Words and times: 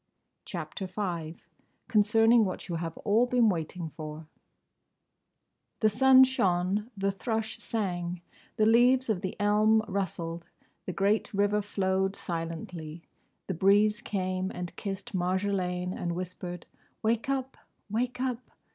*CHAPTER 0.45 0.87
V* 0.87 1.43
*CONCERNING 1.87 2.43
WHAT 2.43 2.67
YOU 2.67 2.77
HAVE 2.77 2.97
ALL 3.05 3.27
BEEN 3.27 3.49
WAITING 3.49 3.89
FOR* 3.89 4.25
[Illustration: 5.75 5.75
Chapter 5.77 5.77
V 5.77 5.77
headpiece] 5.77 5.81
The 5.81 5.99
sun 5.99 6.23
shone; 6.87 6.91
the 6.97 7.11
thrush 7.11 7.59
sang; 7.59 8.21
the 8.55 8.65
leaves 8.65 9.11
of 9.11 9.21
the 9.21 9.35
elm 9.39 9.83
rustled; 9.87 10.45
the 10.87 10.91
great 10.93 11.31
river 11.35 11.61
flowed 11.61 12.15
silently; 12.15 13.03
the 13.45 13.53
breeze 13.53 14.01
came 14.01 14.49
and 14.55 14.75
kissed 14.75 15.13
Marjolaine 15.13 15.93
and 15.95 16.13
whispered 16.15 16.65
"Wake 17.03 17.29
up! 17.29 17.55
Wake 17.91 18.19
up! 18.19 18.49